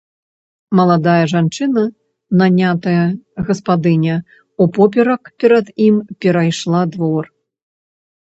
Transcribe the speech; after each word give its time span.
Маладая 0.77 1.25
жанчына, 1.33 1.83
нанятая 2.39 3.05
гаспадыня, 3.49 4.15
упоперак 4.67 5.23
перад 5.43 5.65
ім 5.89 5.95
перайшла 6.25 6.81
двор. 6.97 7.23